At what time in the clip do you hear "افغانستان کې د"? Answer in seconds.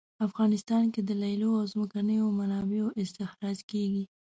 0.27-1.11